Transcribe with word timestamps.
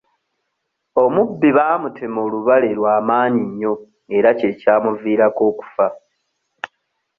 Omubbi 1.03 1.49
baamutema 1.57 2.19
olubale 2.25 2.69
lwa 2.77 2.95
maanyi 3.07 3.43
nnyo 3.49 3.73
era 4.17 4.29
kye 4.39 4.49
kyamuviirako 4.59 5.41
okufa. 5.51 5.87